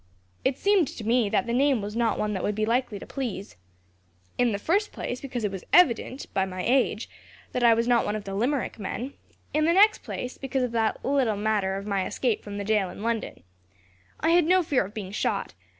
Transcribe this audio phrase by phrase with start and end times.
[0.43, 3.05] It seemed to me that the name was not one that would be likely to
[3.05, 3.55] please.
[4.35, 7.07] In the first place, because it was evident, by my age,
[7.51, 9.13] that I was not one of the Limerick men;
[9.53, 12.89] in the next place, because of that little matter of my escape from the jail
[12.89, 13.43] in London.
[14.19, 15.53] I had no fear of being shot.